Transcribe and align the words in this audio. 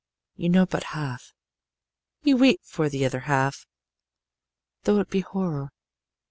You 0.35 0.49
know 0.49 0.65
but 0.65 0.81
half 0.97 1.31
you 2.23 2.35
weep 2.35 2.61
for 2.63 2.89
the 2.89 3.05
other 3.05 3.19
half, 3.29 3.67
though 4.81 4.99
it 4.99 5.11
be 5.11 5.19
horror. 5.19 5.69